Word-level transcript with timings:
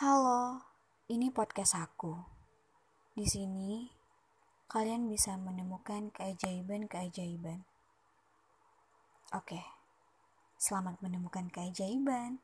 Halo, 0.00 0.64
ini 1.12 1.28
podcast 1.28 1.76
aku. 1.76 2.16
Di 3.12 3.28
sini 3.28 3.84
kalian 4.64 5.12
bisa 5.12 5.36
menemukan 5.36 6.08
keajaiban-keajaiban. 6.16 7.68
Oke, 9.36 9.60
selamat 10.56 11.04
menemukan 11.04 11.52
keajaiban. 11.52 12.40